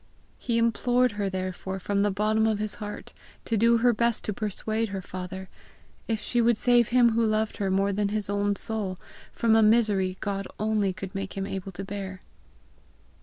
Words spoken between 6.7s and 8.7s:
him who loved her more than his own